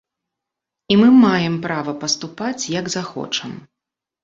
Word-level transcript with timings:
І 0.95 0.97
мы 1.01 1.09
маем 1.25 1.59
права 1.67 1.95
паступаць, 2.05 2.69
як 2.79 2.93
захочам. 2.97 3.57